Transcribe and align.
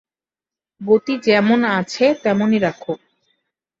গতি 0.81 1.13
যেমন 1.27 1.59
আছে 1.77 2.05
তেমনই 2.23 2.59
রাখো। 2.59 2.93